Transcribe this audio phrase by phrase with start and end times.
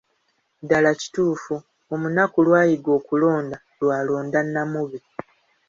[0.61, 1.55] Ddala kituufu,
[1.93, 4.99] omunaku lw'ayiga okulonda, lw'alonda nnamube.